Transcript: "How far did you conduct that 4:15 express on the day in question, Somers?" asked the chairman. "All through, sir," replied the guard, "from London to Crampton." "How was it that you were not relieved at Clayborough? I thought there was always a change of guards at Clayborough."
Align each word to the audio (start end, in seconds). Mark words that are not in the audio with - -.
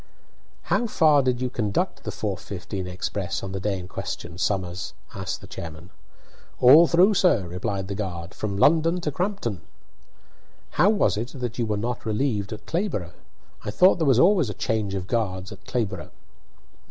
"How 0.63 0.87
far 0.87 1.21
did 1.21 1.41
you 1.41 1.51
conduct 1.51 2.05
that 2.05 2.09
4:15 2.11 2.87
express 2.87 3.43
on 3.43 3.51
the 3.51 3.59
day 3.59 3.77
in 3.77 3.87
question, 3.87 4.39
Somers?" 4.39 4.95
asked 5.13 5.41
the 5.41 5.45
chairman. 5.47 5.91
"All 6.59 6.87
through, 6.87 7.13
sir," 7.13 7.45
replied 7.47 7.87
the 7.87 7.93
guard, 7.93 8.33
"from 8.33 8.57
London 8.57 8.99
to 9.01 9.11
Crampton." 9.11 9.61
"How 10.71 10.89
was 10.89 11.17
it 11.17 11.33
that 11.39 11.59
you 11.59 11.67
were 11.67 11.77
not 11.77 12.03
relieved 12.03 12.51
at 12.51 12.65
Clayborough? 12.65 13.13
I 13.63 13.69
thought 13.69 13.99
there 13.99 14.07
was 14.07 14.17
always 14.17 14.49
a 14.49 14.55
change 14.55 14.95
of 14.95 15.05
guards 15.05 15.51
at 15.51 15.65
Clayborough." 15.65 16.09